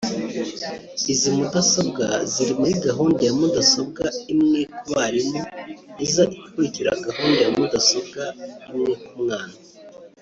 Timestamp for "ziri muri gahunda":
2.31-3.19